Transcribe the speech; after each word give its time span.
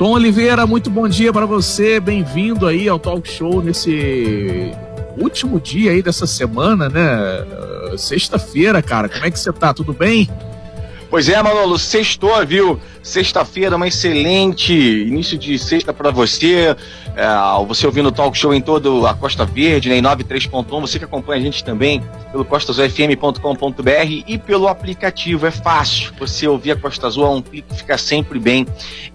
Tom 0.00 0.12
Oliveira, 0.12 0.66
muito 0.66 0.88
bom 0.88 1.06
dia 1.06 1.30
para 1.30 1.44
você. 1.44 2.00
Bem-vindo 2.00 2.66
aí 2.66 2.88
ao 2.88 2.98
Talk 2.98 3.30
Show 3.30 3.62
nesse 3.62 4.72
último 5.18 5.60
dia 5.60 5.90
aí 5.90 6.00
dessa 6.02 6.26
semana, 6.26 6.88
né? 6.88 7.04
Sexta-feira, 7.98 8.80
cara. 8.80 9.10
Como 9.10 9.26
é 9.26 9.30
que 9.30 9.38
você 9.38 9.52
tá? 9.52 9.74
Tudo 9.74 9.92
bem? 9.92 10.26
Pois 11.10 11.28
é, 11.28 11.42
Manolo, 11.42 11.76
sextou, 11.76 12.46
viu? 12.46 12.80
Sexta-feira, 13.02 13.76
um 13.76 13.84
excelente 13.84 14.72
início 14.72 15.36
de 15.36 15.58
sexta 15.58 15.92
para 15.92 16.12
você. 16.12 16.76
É, 17.16 17.66
você 17.66 17.84
ouvindo 17.84 18.10
o 18.10 18.12
talk 18.12 18.38
show 18.38 18.54
em 18.54 18.60
todo 18.60 19.04
a 19.04 19.12
Costa 19.12 19.44
Verde, 19.44 19.88
né, 19.88 19.96
em 19.96 20.02
93.1, 20.02 20.80
você 20.80 21.00
que 21.00 21.04
acompanha 21.04 21.40
a 21.40 21.44
gente 21.44 21.64
também 21.64 22.00
pelo 22.30 22.44
costasufm.com.br 22.44 24.22
e 24.24 24.38
pelo 24.38 24.68
aplicativo. 24.68 25.48
É 25.48 25.50
fácil 25.50 26.12
você 26.16 26.46
ouvir 26.46 26.70
a 26.70 26.76
Costa 26.76 27.08
Azul, 27.08 27.24
é 27.24 27.30
um 27.30 27.42
clique 27.42 27.74
ficar 27.74 27.98
sempre 27.98 28.38
bem 28.38 28.64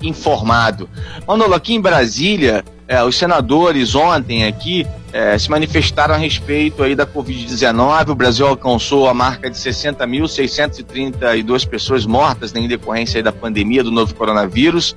informado. 0.01 0.89
Manolo, 1.25 1.53
aqui 1.53 1.75
em 1.75 1.79
Brasília, 1.79 2.65
é, 2.89 3.01
os 3.03 3.15
senadores 3.15 3.95
ontem 3.95 4.43
aqui 4.43 4.85
é, 5.15 5.37
se 5.37 5.49
manifestaram 5.49 6.13
a 6.13 6.17
respeito 6.17 6.83
aí 6.83 6.93
da 6.93 7.07
Covid-19. 7.07 8.09
O 8.09 8.15
Brasil 8.15 8.45
alcançou 8.45 9.07
a 9.07 9.13
marca 9.13 9.49
de 9.49 9.55
60.632 9.55 11.65
pessoas 11.65 12.05
mortas 12.05 12.51
né, 12.51 12.59
em 12.59 12.67
decorrência 12.67 13.23
da 13.23 13.31
pandemia 13.31 13.81
do 13.81 13.91
novo 13.91 14.13
coronavírus, 14.13 14.93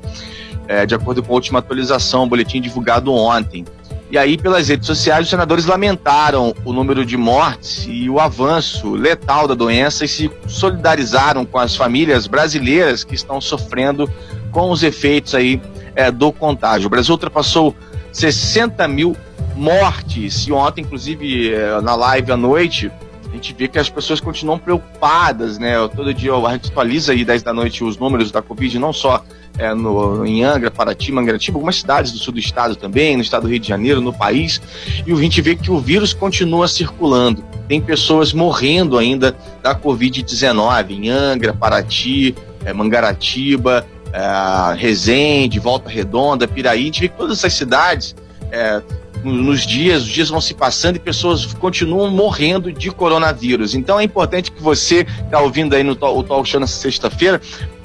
é, 0.66 0.84
de 0.84 0.92
acordo 0.92 1.23
com 1.23 1.30
a 1.30 1.36
última 1.36 1.60
atualização, 1.60 2.24
o 2.24 2.26
boletim 2.26 2.60
divulgado 2.60 3.14
ontem. 3.14 3.64
E 4.10 4.18
aí, 4.18 4.36
pelas 4.36 4.66
redes 4.66 4.88
sociais, 4.88 5.26
os 5.26 5.30
senadores 5.30 5.66
lamentaram 5.66 6.52
o 6.64 6.73
número 6.73 7.06
de 7.06 7.16
mortes 7.16 7.87
e 7.88 8.10
o 8.10 8.18
avanço 8.18 8.96
letal 8.96 9.46
da 9.46 9.54
doença 9.54 10.04
e 10.04 10.09
se 10.09 10.28
solidarizaram 10.48 11.45
com 11.45 11.60
as 11.60 11.76
famílias 11.76 12.26
brasileiras 12.26 13.04
que 13.04 13.14
estão 13.14 13.40
sofrendo 13.40 14.10
com 14.50 14.73
os 14.73 14.82
efeitos 14.82 15.37
aí 15.37 15.62
é, 15.95 16.10
do 16.10 16.32
contágio. 16.32 16.88
O 16.88 16.90
Brasil 16.90 17.12
ultrapassou 17.12 17.73
60 18.10 18.88
mil 18.88 19.16
mortes 19.58 20.46
e 20.46 20.52
ontem, 20.52 20.82
inclusive, 20.82 21.52
é, 21.52 21.80
na 21.80 21.95
live 21.95 22.30
à 22.30 22.37
noite, 22.37 22.90
a 23.28 23.34
gente 23.34 23.52
vê 23.52 23.68
que 23.68 23.78
as 23.78 23.90
pessoas 23.90 24.20
continuam 24.20 24.59
preocupadas, 24.59 25.59
né? 25.59 25.74
Todo 25.95 26.15
dia 26.15 26.32
a 26.32 26.52
gente 26.52 26.70
atualiza 26.70 27.12
aí 27.12 27.24
10 27.24 27.42
da 27.42 27.52
noite 27.52 27.84
os 27.84 27.98
números 27.98 28.30
da 28.30 28.40
Covid, 28.40 28.78
não 28.78 28.92
só 28.92 29.23
é, 29.59 29.74
no, 29.74 30.24
em 30.24 30.45
Angra, 30.45 30.70
Paraty, 30.70 31.12
Mangaratiba, 31.12 31.59
algumas 31.59 31.76
cidades 31.76 32.12
do 32.12 32.18
sul 32.18 32.32
do 32.32 32.38
estado 32.38 32.74
também, 32.74 33.16
no 33.16 33.23
estado 33.23 33.42
do 33.42 33.48
Rio 33.48 33.59
de 33.59 33.68
Janeiro, 33.68 34.00
no 34.00 34.12
país, 34.12 34.60
e 35.06 35.12
a 35.12 35.16
gente 35.16 35.42
vê 35.42 35.54
que 35.56 35.70
o 35.70 35.78
vírus 35.78 36.15
continua 36.15 36.66
circulando. 36.68 37.45
Tem 37.66 37.80
pessoas 37.80 38.32
morrendo 38.32 38.96
ainda 38.96 39.37
da 39.62 39.74
Covid-19 39.74 40.90
em 40.90 41.10
Angra, 41.10 41.52
Paraty, 41.52 42.34
é, 42.65 42.72
Mangaratiba, 42.72 43.84
é, 44.12 44.74
Resende, 44.74 45.59
Volta 45.59 45.90
Redonda, 45.90 46.48
Piraí, 46.48 46.80
a 46.80 46.84
gente 46.84 47.00
vê 47.00 47.09
que 47.09 47.16
todas 47.16 47.38
essas 47.38 47.52
cidades, 47.52 48.16
é, 48.50 48.80
nos 49.24 49.66
dias, 49.66 50.02
os 50.02 50.09
dias 50.09 50.29
vão 50.29 50.41
se 50.41 50.55
passando 50.55 50.97
e 50.97 50.99
pessoas 50.99 51.47
continuam 51.47 52.11
morrendo 52.11 52.73
de 52.73 52.91
coronavírus. 52.91 53.74
Então 53.74 53.99
é 53.99 54.05
importante 54.05 54.51
que 54.51 54.63
você 54.63 55.05
que 55.05 55.23
está 55.23 55.41
ouvindo 55.41 55.74
aí 55.74 55.83
no 55.83 55.93
o 55.93 56.23
Talk 56.23 56.49
Show 56.49 56.61
nessa 56.61 56.80
sexta-feira, 56.80 57.41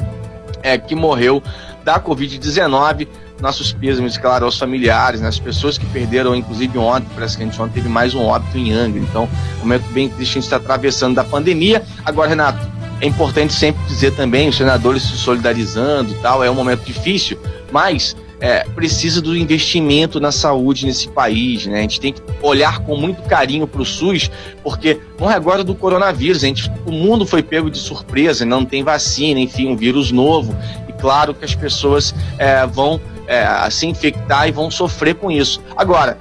é, 0.63 0.77
que 0.77 0.95
morreu 0.95 1.43
da 1.83 1.99
Covid-19 1.99 3.09
nossos 3.41 3.73
pêsames, 3.73 4.17
claro, 4.17 4.47
aos 4.47 4.59
familiares, 4.59 5.21
né, 5.21 5.29
as 5.29 5.39
pessoas 5.39 5.77
que 5.77 5.85
perderam, 5.87 6.35
inclusive 6.35 6.79
ontem, 6.79 7.07
parece 7.15 7.37
que 7.37 7.43
a 7.43 7.47
gente 7.47 7.61
ontem 7.61 7.75
teve 7.75 7.89
mais 7.89 8.15
um 8.15 8.25
óbito 8.25 8.57
em 8.57 8.73
Angra. 8.73 8.99
Então, 8.99 9.29
momento 9.59 9.85
bem 9.93 10.09
triste 10.09 10.33
a 10.33 10.35
gente 10.35 10.45
está 10.45 10.57
atravessando 10.57 11.15
da 11.15 11.25
pandemia. 11.25 11.83
Agora, 12.05 12.31
Renato, 12.31 12.67
é 13.01 13.07
importante 13.07 13.53
sempre 13.53 13.85
dizer 13.87 14.13
também, 14.13 14.49
os 14.49 14.57
senadores 14.57 15.03
se 15.03 15.17
solidarizando 15.17 16.15
tal, 16.23 16.43
é 16.43 16.51
um 16.51 16.55
momento 16.55 16.85
difícil, 16.85 17.39
mas 17.71 18.17
é, 18.41 18.65
precisa 18.75 19.21
do 19.21 19.37
investimento 19.37 20.21
na 20.21 20.31
saúde 20.31 20.87
nesse 20.87 21.09
país, 21.09 21.67
né? 21.67 21.79
A 21.79 21.83
gente 21.83 22.01
tem 22.01 22.13
que 22.13 22.21
olhar 22.43 22.81
com 22.81 22.97
muito 22.97 23.23
carinho 23.23 23.67
para 23.67 23.81
o 23.81 23.85
SUS, 23.85 24.31
porque 24.63 25.01
não 25.19 25.31
é 25.31 25.35
agora 25.35 25.65
do 25.65 25.75
coronavírus, 25.75 26.43
a 26.43 26.47
gente, 26.47 26.71
o 26.85 26.93
mundo 26.93 27.27
foi 27.27 27.43
pego 27.43 27.71
de 27.71 27.79
surpresa, 27.79 28.45
não 28.45 28.65
tem 28.65 28.83
vacina, 28.83 29.41
enfim, 29.41 29.69
um 29.69 29.77
vírus 29.77 30.11
novo, 30.11 30.55
e 30.89 30.93
claro 30.93 31.35
que 31.35 31.45
as 31.45 31.55
pessoas 31.55 32.15
é, 32.39 32.67
vão 32.67 33.01
é, 33.27 33.69
se 33.71 33.87
infectar 33.87 34.49
e 34.49 34.53
vão 34.53 34.71
sofrer 34.71 35.15
com 35.15 35.31
isso. 35.31 35.61
Agora, 35.77 36.19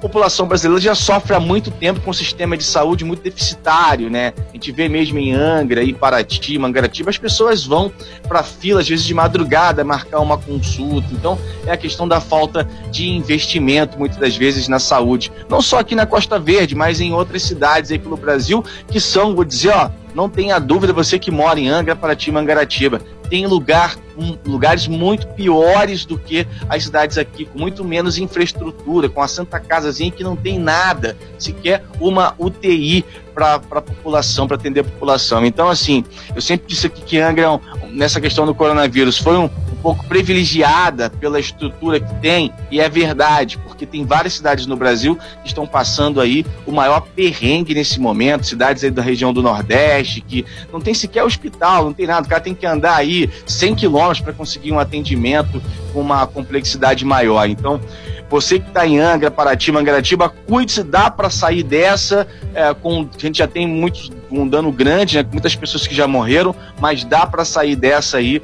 população 0.00 0.46
brasileira 0.46 0.80
já 0.80 0.94
sofre 0.94 1.34
há 1.34 1.40
muito 1.40 1.70
tempo 1.70 2.00
com 2.00 2.10
um 2.10 2.14
sistema 2.14 2.56
de 2.56 2.64
saúde 2.64 3.04
muito 3.04 3.22
deficitário, 3.22 4.10
né? 4.10 4.32
A 4.48 4.52
gente 4.52 4.70
vê 4.72 4.88
mesmo 4.88 5.18
em 5.18 5.32
Angra, 5.32 5.82
em 5.82 5.92
Paraty, 5.92 6.58
Mangaratiba, 6.58 7.10
as 7.10 7.18
pessoas 7.18 7.64
vão 7.64 7.92
para 8.26 8.42
fila, 8.42 8.80
às 8.80 8.88
vezes 8.88 9.04
de 9.04 9.14
madrugada, 9.14 9.84
marcar 9.84 10.20
uma 10.20 10.38
consulta. 10.38 11.08
Então, 11.12 11.38
é 11.66 11.72
a 11.72 11.76
questão 11.76 12.06
da 12.06 12.20
falta 12.20 12.66
de 12.90 13.08
investimento, 13.08 13.98
muitas 13.98 14.18
das 14.18 14.36
vezes, 14.36 14.68
na 14.68 14.78
saúde. 14.78 15.32
Não 15.48 15.60
só 15.60 15.80
aqui 15.80 15.94
na 15.94 16.06
Costa 16.06 16.38
Verde, 16.38 16.74
mas 16.74 17.00
em 17.00 17.12
outras 17.12 17.42
cidades 17.42 17.90
aí 17.90 17.98
pelo 17.98 18.16
Brasil, 18.16 18.64
que 18.90 19.00
são, 19.00 19.34
vou 19.34 19.44
dizer, 19.44 19.70
ó, 19.70 19.90
não 20.14 20.28
tenha 20.28 20.58
dúvida, 20.58 20.92
você 20.92 21.18
que 21.18 21.30
mora 21.30 21.60
em 21.60 21.68
Angra, 21.68 21.94
Paraty, 21.94 22.32
Mangaratiba, 22.32 23.00
tem 23.28 23.46
lugar, 23.46 23.96
um, 24.16 24.36
lugares 24.44 24.86
muito 24.86 25.26
piores 25.28 26.04
do 26.04 26.18
que 26.18 26.46
as 26.68 26.84
cidades 26.84 27.18
aqui, 27.18 27.44
com 27.44 27.58
muito 27.58 27.84
menos 27.84 28.18
infraestrutura, 28.18 29.08
com 29.08 29.22
a 29.22 29.28
Santa 29.28 29.60
Casazinha 29.60 30.10
que 30.10 30.24
não 30.24 30.36
tem 30.36 30.58
nada, 30.58 31.16
sequer 31.38 31.84
uma 32.00 32.34
UTI 32.38 33.04
para 33.34 33.54
a 33.54 33.80
população, 33.80 34.48
para 34.48 34.56
atender 34.56 34.80
a 34.80 34.84
população. 34.84 35.44
Então, 35.46 35.68
assim, 35.68 36.04
eu 36.34 36.42
sempre 36.42 36.66
disse 36.66 36.86
aqui 36.86 37.02
que 37.02 37.18
Angra, 37.18 37.60
nessa 37.90 38.20
questão 38.20 38.44
do 38.44 38.54
coronavírus, 38.54 39.18
foi 39.18 39.36
um, 39.36 39.48
pouco 39.82 40.04
privilegiada 40.04 41.10
pela 41.10 41.38
estrutura 41.38 42.00
que 42.00 42.14
tem, 42.16 42.52
e 42.70 42.80
é 42.80 42.88
verdade, 42.88 43.58
porque 43.58 43.86
tem 43.86 44.04
várias 44.04 44.34
cidades 44.34 44.66
no 44.66 44.76
Brasil 44.76 45.18
que 45.42 45.48
estão 45.48 45.66
passando 45.66 46.20
aí 46.20 46.44
o 46.66 46.72
maior 46.72 47.00
perrengue 47.00 47.74
nesse 47.74 48.00
momento, 48.00 48.46
cidades 48.46 48.84
aí 48.84 48.90
da 48.90 49.02
região 49.02 49.32
do 49.32 49.42
Nordeste, 49.42 50.20
que 50.20 50.44
não 50.72 50.80
tem 50.80 50.94
sequer 50.94 51.24
hospital, 51.24 51.84
não 51.84 51.92
tem 51.92 52.06
nada, 52.06 52.26
o 52.26 52.28
cara 52.28 52.40
tem 52.40 52.54
que 52.54 52.66
andar 52.66 52.96
aí 52.96 53.30
100 53.46 53.74
quilômetros 53.74 54.20
para 54.20 54.32
conseguir 54.32 54.72
um 54.72 54.78
atendimento 54.78 55.62
com 55.92 56.00
uma 56.00 56.26
complexidade 56.26 57.04
maior. 57.04 57.48
Então, 57.48 57.80
você 58.30 58.58
que 58.58 58.68
está 58.68 58.86
em 58.86 58.98
Angra, 58.98 59.30
Paraty, 59.30 59.72
Mangaratiba, 59.72 60.28
cuide-se, 60.28 60.82
dá 60.82 61.10
para 61.10 61.30
sair 61.30 61.62
dessa. 61.62 62.26
É, 62.54 62.74
com, 62.74 63.08
a 63.14 63.18
gente 63.18 63.38
já 63.38 63.46
tem 63.46 63.66
muitos, 63.66 64.10
um 64.30 64.46
dano 64.46 64.70
grande, 64.70 65.16
né, 65.16 65.26
muitas 65.30 65.56
pessoas 65.56 65.86
que 65.86 65.94
já 65.94 66.06
morreram, 66.06 66.54
mas 66.78 67.04
dá 67.04 67.26
para 67.26 67.44
sair 67.44 67.74
dessa 67.74 68.18
aí 68.18 68.42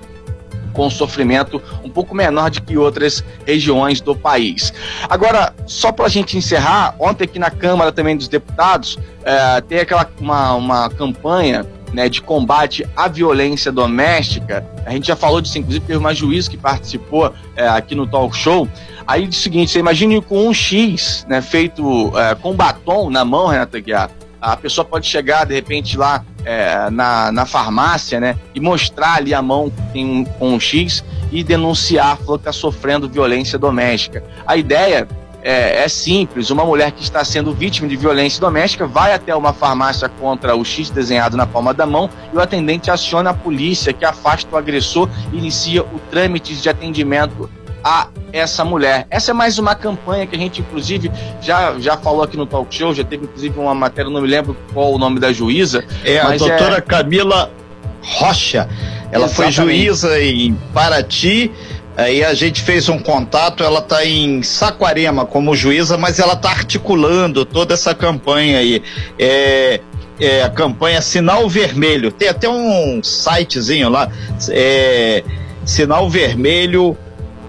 com 0.75 0.91
sofrimento 0.91 1.63
um 1.83 1.89
pouco 1.89 2.15
menor 2.15 2.51
do 2.51 2.61
que 2.61 2.77
outras 2.77 3.25
regiões 3.47 4.01
do 4.01 4.15
país. 4.15 4.75
Agora, 5.09 5.55
só 5.67 5.91
para 5.91 6.05
a 6.05 6.09
gente 6.09 6.37
encerrar, 6.37 6.95
ontem 6.99 7.25
aqui 7.25 7.39
na 7.39 7.51
Câmara 7.51 7.91
também 7.93 8.17
dos 8.17 8.29
Deputados, 8.29 8.99
é, 9.25 9.61
tem 9.63 9.79
aquela 9.79 10.07
uma, 10.21 10.55
uma 10.55 10.91
campanha 10.91 11.65
né, 11.95 12.09
de 12.09 12.21
combate 12.21 12.87
à 12.97 13.09
violência 13.09 13.71
doméstica. 13.71 14.67
A 14.85 14.91
gente 14.91 15.07
já 15.07 15.17
falou 15.17 15.41
disso, 15.41 15.57
inclusive 15.59 15.87
teve 15.87 15.99
uma 15.99 16.13
juiz 16.13 16.49
que 16.49 16.57
participou 16.57 17.33
é, 17.57 17.67
aqui 17.69 17.95
no 17.95 18.07
talk 18.07 18.37
show. 18.37 18.69
Aí 19.07 19.27
diz 19.27 19.39
o 19.39 19.43
seguinte: 19.43 19.71
você 19.71 19.79
imagine 19.79 20.21
com 20.21 20.49
um 20.49 20.53
X 20.53 21.25
né, 21.29 21.41
feito 21.41 22.13
é, 22.19 22.35
com 22.35 22.53
batom 22.53 23.09
na 23.09 23.25
mão, 23.25 23.47
Renata 23.47 23.79
Guiar. 23.81 24.11
A 24.41 24.57
pessoa 24.57 24.85
pode 24.85 25.07
chegar, 25.07 25.47
de 25.47 25.55
repente, 25.55 25.97
lá 25.97 26.23
é, 26.45 26.91
na, 26.91 27.33
na 27.33 27.47
farmácia, 27.47 28.21
né? 28.21 28.37
E 28.55 28.61
mostrar 28.61 29.17
ali 29.17 29.33
a 29.35 29.43
mão 29.43 29.73
com 29.93 29.99
um, 29.99 30.27
um 30.41 30.61
X 30.61 31.05
e 31.33 31.43
denunciar, 31.43 32.17
falou 32.19 32.39
que 32.39 32.43
está 32.43 32.53
sofrendo 32.53 33.09
violência 33.09 33.59
doméstica. 33.59 34.23
A 34.47 34.57
ideia 34.57 35.09
é, 35.45 35.85
é, 35.85 35.89
simples: 35.89 36.51
uma 36.51 36.65
mulher 36.65 36.91
que 36.91 37.03
está 37.03 37.23
sendo 37.25 37.53
vítima 37.53 37.87
de 37.87 37.97
violência 37.97 38.41
doméstica 38.41 38.87
vai 38.87 39.13
até 39.13 39.37
uma 39.37 39.53
farmácia 39.53 40.09
contra 40.09 40.57
o 40.57 40.65
X 40.65 40.89
desenhado 40.91 41.37
na 41.37 41.47
palma 41.47 41.75
da 41.75 41.87
mão 41.87 42.09
e 42.33 42.37
o 42.37 42.41
atendente 42.41 42.91
aciona 42.91 43.31
a 43.31 43.35
polícia 43.35 43.93
que 43.93 44.05
afasta 44.05 44.55
o 44.55 44.59
agressor 44.59 45.09
e 45.33 45.37
inicia 45.37 45.83
o 45.83 46.01
trâmite 46.11 46.55
de 46.55 46.69
atendimento 46.69 47.51
a 47.85 48.09
essa 48.33 48.65
mulher. 48.65 49.07
Essa 49.11 49.33
é 49.33 49.35
mais 49.35 49.59
uma 49.59 49.75
campanha 49.75 50.27
que 50.27 50.35
a 50.35 50.39
gente, 50.39 50.63
inclusive, 50.63 51.13
já, 51.41 51.79
já 51.79 51.97
falou 51.99 52.23
aqui 52.23 52.37
no 52.37 52.47
talk 52.47 52.75
show, 52.75 52.95
já 52.95 53.05
teve, 53.05 53.25
inclusive, 53.25 53.59
uma 53.59 53.75
matéria, 53.75 54.11
não 54.11 54.23
me 54.23 54.29
lembro 54.29 54.57
qual 54.73 54.93
o 54.93 54.99
nome 54.99 55.21
da 55.21 55.33
juíza. 55.33 55.85
É 56.03 56.19
a 56.19 56.35
doutora 56.37 56.79
é... 56.79 56.81
Camila 56.81 57.53
Rocha. 58.01 58.69
Ela 59.13 59.27
Exatamente. 59.27 59.35
foi 59.35 59.53
juíza 59.53 60.21
em 60.21 60.55
Paraty. 60.73 61.53
Aí 61.97 62.25
a 62.25 62.35
gente 62.35 62.61
fez 62.61 62.89
um 62.89 62.99
contato, 62.99 63.63
ela 63.63 63.79
está 63.79 64.05
em 64.05 64.43
Saquarema 64.43 65.25
como 65.25 65.55
juíza, 65.55 65.97
mas 65.97 66.19
ela 66.19 66.33
está 66.33 66.51
articulando 66.51 67.45
toda 67.45 67.75
essa 67.75 67.95
campanha 67.95 68.59
aí. 68.59 68.83
É, 69.17 69.81
é, 70.19 70.43
a 70.43 70.51
campanha 70.51 71.01
Sinal 71.01 71.49
Vermelho. 71.49 72.11
Tem 72.11 72.29
até 72.29 72.49
um 72.49 73.01
sitezinho 73.03 73.89
lá, 73.89 74.11
é, 74.49 75.23
Sinal 75.65 76.11
Vermelho, 76.11 76.97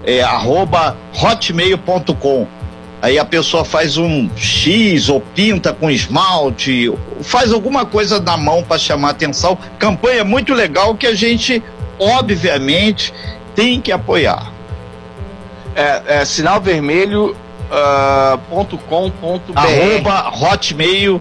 é, 0.06 0.22
arroba 0.22 0.96
hotmail.com. 1.14 2.48
Aí 3.02 3.20
a 3.20 3.26
pessoa 3.26 3.66
faz 3.66 3.98
um 3.98 4.30
X 4.36 5.10
ou 5.10 5.20
pinta 5.20 5.74
com 5.74 5.92
esmalte, 5.92 6.92
faz 7.22 7.52
alguma 7.52 7.86
coisa 7.86 8.20
na 8.20 8.38
mão 8.38 8.64
para 8.64 8.78
chamar 8.78 9.10
atenção. 9.12 9.58
Campanha 9.78 10.24
muito 10.24 10.54
legal 10.54 10.96
que 10.96 11.06
a 11.06 11.14
gente, 11.14 11.62
obviamente, 12.00 13.14
tem 13.54 13.82
que 13.82 13.92
apoiar. 13.92 14.52
É, 15.76 16.02
é 16.20 16.26
sinalvermelho.com.br 16.26 17.36
uh, 17.72 18.40
Arroba 19.56 20.30
hotmail.com 20.30 21.20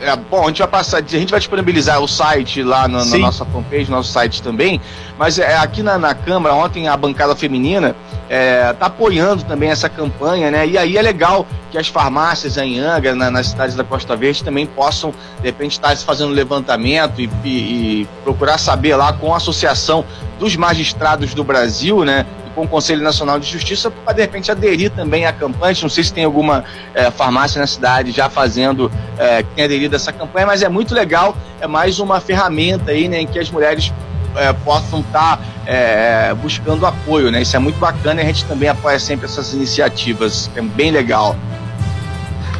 é, 0.00 0.14
bom, 0.14 0.44
a 0.44 0.48
gente 0.48 0.58
vai 0.58 0.68
passar, 0.68 0.98
a 0.98 1.02
gente 1.02 1.30
vai 1.30 1.40
disponibilizar 1.40 2.00
o 2.00 2.06
site 2.08 2.62
lá 2.62 2.86
na, 2.86 3.04
na 3.04 3.18
nossa 3.18 3.44
fanpage, 3.44 3.90
nosso 3.90 4.12
site 4.12 4.42
também. 4.42 4.80
Mas 5.18 5.38
é, 5.38 5.56
aqui 5.56 5.82
na, 5.82 5.98
na 5.98 6.14
Câmara, 6.14 6.54
ontem 6.54 6.88
a 6.88 6.96
bancada 6.96 7.34
feminina 7.34 7.96
está 8.24 8.34
é, 8.34 8.76
apoiando 8.80 9.44
também 9.44 9.70
essa 9.70 9.88
campanha, 9.88 10.50
né? 10.50 10.66
E 10.66 10.76
aí 10.76 10.96
é 10.96 11.02
legal 11.02 11.46
que 11.70 11.78
as 11.78 11.88
farmácias 11.88 12.56
em 12.56 12.78
Angra, 12.78 13.14
na, 13.14 13.30
nas 13.30 13.48
cidades 13.48 13.74
da 13.74 13.84
Costa 13.84 14.14
Verde, 14.16 14.44
também 14.44 14.66
possam, 14.66 15.14
de 15.40 15.46
repente, 15.46 15.72
estar 15.72 15.96
fazendo 15.96 16.32
levantamento 16.32 17.20
e, 17.20 17.30
e, 17.44 18.02
e 18.02 18.08
procurar 18.22 18.58
saber 18.58 18.96
lá 18.96 19.12
com 19.12 19.32
a 19.32 19.38
Associação 19.38 20.04
dos 20.38 20.56
Magistrados 20.56 21.32
do 21.32 21.42
Brasil, 21.42 22.04
né? 22.04 22.26
Com 22.56 22.62
o 22.62 22.68
Conselho 22.68 23.02
Nacional 23.02 23.38
de 23.38 23.46
Justiça 23.46 23.90
para 23.90 24.14
de 24.14 24.22
repente 24.22 24.50
aderir 24.50 24.90
também 24.90 25.26
à 25.26 25.32
campanha. 25.32 25.76
Não 25.82 25.90
sei 25.90 26.02
se 26.02 26.12
tem 26.12 26.24
alguma 26.24 26.64
é, 26.94 27.10
farmácia 27.10 27.60
na 27.60 27.66
cidade 27.66 28.10
já 28.10 28.30
fazendo, 28.30 28.90
é, 29.18 29.42
que 29.42 29.50
tem 29.50 29.64
aderido 29.64 29.94
a 29.94 29.96
essa 29.96 30.10
campanha, 30.12 30.46
mas 30.46 30.62
é 30.62 30.68
muito 30.68 30.94
legal, 30.94 31.36
é 31.60 31.66
mais 31.66 32.00
uma 32.00 32.18
ferramenta 32.18 32.92
aí, 32.92 33.08
né, 33.08 33.20
em 33.20 33.26
que 33.26 33.38
as 33.38 33.50
mulheres 33.50 33.92
é, 34.36 34.52
possam 34.54 35.00
estar 35.00 35.36
tá, 35.36 35.42
é, 35.66 36.34
buscando 36.34 36.86
apoio, 36.86 37.30
né? 37.30 37.42
Isso 37.42 37.54
é 37.56 37.58
muito 37.58 37.78
bacana 37.78 38.20
e 38.22 38.24
a 38.24 38.26
gente 38.26 38.44
também 38.46 38.68
apoia 38.68 38.98
sempre 38.98 39.26
essas 39.26 39.52
iniciativas, 39.52 40.50
é 40.56 40.62
bem 40.62 40.90
legal. 40.90 41.36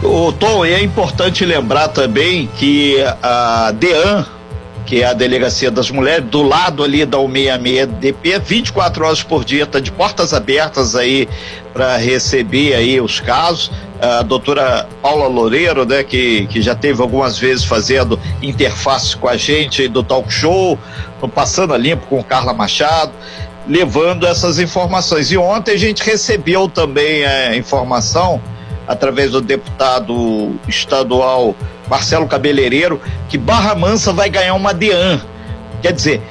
O 0.02 0.30
Tom, 0.30 0.64
é 0.64 0.82
importante 0.82 1.44
lembrar 1.44 1.88
também 1.88 2.46
que 2.46 2.96
a 3.22 3.72
DEAN, 3.72 4.26
que 4.86 5.02
é 5.02 5.06
a 5.06 5.12
Delegacia 5.12 5.70
das 5.70 5.90
Mulheres, 5.90 6.24
do 6.26 6.42
lado 6.42 6.84
ali 6.84 7.04
da 7.04 7.18
166DP, 7.18 8.40
24 8.40 9.04
horas 9.04 9.22
por 9.22 9.44
dia, 9.44 9.64
está 9.64 9.80
de 9.80 9.90
portas 9.90 10.32
abertas 10.32 10.94
aí 10.94 11.28
para 11.72 11.96
receber 11.96 12.74
aí 12.74 13.00
os 13.00 13.18
casos. 13.18 13.70
A 14.00 14.22
doutora 14.22 14.88
Paula 15.02 15.26
Loureiro, 15.26 15.84
né, 15.84 16.04
que, 16.04 16.46
que 16.46 16.62
já 16.62 16.74
teve 16.74 17.02
algumas 17.02 17.36
vezes 17.36 17.64
fazendo 17.64 18.18
interface 18.40 19.16
com 19.16 19.28
a 19.28 19.36
gente 19.36 19.88
do 19.88 20.02
talk 20.02 20.32
show, 20.32 20.78
passando 21.34 21.74
a 21.74 21.78
limpo 21.78 22.06
com 22.06 22.22
Carla 22.22 22.54
Machado, 22.54 23.12
levando 23.66 24.26
essas 24.26 24.60
informações. 24.60 25.32
E 25.32 25.36
ontem 25.36 25.72
a 25.72 25.78
gente 25.78 26.02
recebeu 26.02 26.68
também 26.68 27.24
a 27.24 27.56
informação 27.56 28.40
através 28.86 29.32
do 29.32 29.40
deputado 29.40 30.54
estadual 30.68 31.56
Marcelo 31.88 32.26
Cabeleireiro, 32.26 33.00
que 33.28 33.38
Barra 33.38 33.74
Mansa 33.74 34.12
vai 34.12 34.28
ganhar 34.28 34.54
uma 34.54 34.72
DEAN. 34.72 35.20
Quer 35.82 35.92
dizer, 35.92 36.22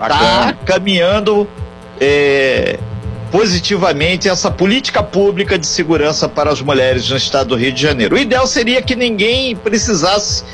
está 0.00 0.52
caminhando 0.64 1.48
é, 2.00 2.78
positivamente 3.30 4.28
essa 4.28 4.50
política 4.50 5.02
pública 5.02 5.58
de 5.58 5.66
segurança 5.66 6.28
para 6.28 6.50
as 6.50 6.60
mulheres 6.60 7.08
no 7.10 7.16
estado 7.16 7.48
do 7.48 7.56
Rio 7.56 7.72
de 7.72 7.80
Janeiro. 7.80 8.16
O 8.16 8.18
ideal 8.18 8.46
seria 8.46 8.82
que 8.82 8.94
ninguém 8.94 9.54
precisasse 9.54 10.44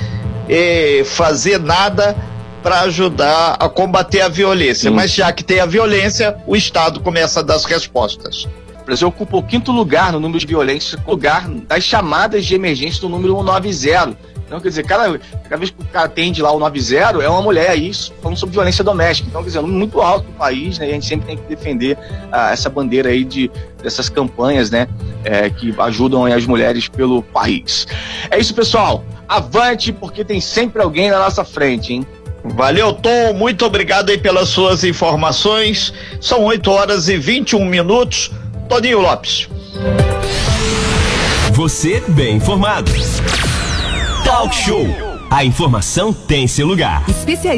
é, 0.49 1.03
fazer 1.05 1.59
nada 1.59 2.17
para 2.63 2.81
ajudar 2.83 3.57
a 3.59 3.69
combater 3.69 4.21
a 4.21 4.29
violência, 4.29 4.91
mas 4.91 5.13
já 5.13 5.33
que 5.33 5.43
tem 5.43 5.59
a 5.59 5.67
violência, 5.67 6.37
o 6.47 6.55
Estado 6.55 7.01
começa 7.01 7.41
a 7.41 7.43
dar 7.43 7.57
as 7.57 7.65
respostas. 7.65 8.47
O 8.81 8.85
Brasil 8.85 9.09
ocupa 9.09 9.37
o 9.37 9.43
quinto 9.43 9.73
lugar 9.73 10.13
no 10.13 10.21
número 10.21 10.39
de 10.39 10.47
violência, 10.47 10.99
lugar 11.07 11.49
das 11.49 11.83
chamadas 11.83 12.45
de 12.45 12.55
emergência 12.55 13.01
do 13.01 13.09
número 13.09 13.35
190. 13.37 14.17
Então, 14.53 14.61
quer 14.61 14.69
dizer, 14.69 14.85
cada, 14.85 15.19
cada 15.19 15.57
vez 15.57 15.71
que 15.71 15.81
o 15.81 15.85
cara 15.87 16.05
atende 16.05 16.43
lá 16.43 16.53
o 16.53 16.59
90, 16.59 17.23
é 17.23 17.29
uma 17.29 17.41
mulher 17.41 17.71
aí 17.71 17.91
falando 18.21 18.37
sobre 18.37 18.53
violência 18.53 18.85
doméstica. 18.85 19.27
Então, 19.27 19.41
quer 19.41 19.47
dizer, 19.47 19.59
é 19.61 19.63
um 19.63 19.65
número 19.65 19.79
muito 19.79 20.03
alto 20.03 20.27
do 20.27 20.33
país, 20.33 20.79
né? 20.79 20.89
E 20.89 20.91
a 20.91 20.93
gente 20.93 21.07
sempre 21.07 21.27
tem 21.27 21.39
que 21.39 21.45
defender 21.45 21.97
ah, 22.31 22.53
essa 22.53 22.69
bandeira 22.69 23.09
aí 23.09 23.25
de, 23.25 23.51
dessas 23.83 24.11
campanhas, 24.11 24.71
né? 24.71 24.87
É, 25.25 25.49
que 25.49 25.75
ajudam 25.79 26.27
as 26.27 26.45
mulheres 26.45 26.87
pelo 26.87 27.23
país. 27.23 27.87
É 28.31 28.39
isso, 28.39 28.55
pessoal. 28.55 29.03
Avante, 29.27 29.91
porque 29.91 30.23
tem 30.23 30.39
sempre 30.39 30.83
alguém 30.83 31.11
na 31.11 31.19
nossa 31.19 31.47
frente, 31.47 31.95
hein? 31.95 32.07
Valeu, 32.45 32.93
Tom. 32.93 33.33
Muito 33.33 33.65
obrigado 33.65 34.11
aí 34.11 34.19
pelas 34.19 34.51
suas 34.51 34.85
informações. 34.85 35.95
São 36.21 36.45
8 36.45 36.71
horas 36.71 37.09
e 37.09 37.17
21 37.17 37.65
minutos. 37.65 38.31
Toninho 38.69 39.01
Lopes. 39.01 39.49
Você 41.55 42.03
bem 42.09 42.37
informado. 42.37 42.93
Talk 44.25 44.55
Show. 44.55 44.87
A 45.31 45.45
informação 45.45 46.13
tem 46.13 46.47
seu 46.47 46.67
lugar. 46.67 47.03
Especialista 47.09 47.53